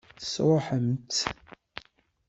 [0.19, 1.19] Tesṛuḥem-tt?